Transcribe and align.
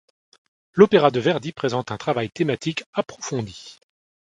L'opéra 0.73 1.11
de 1.11 1.19
Verdi 1.19 1.51
présente 1.51 1.91
un 1.91 1.97
travail 1.97 2.31
thématique 2.31 2.83
approfondi. 2.91 3.77